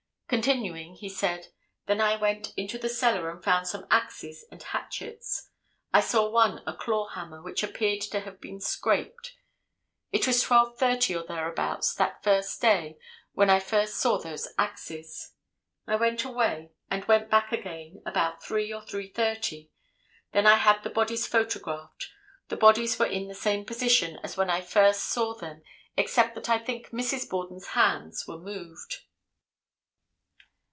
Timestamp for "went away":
15.97-16.71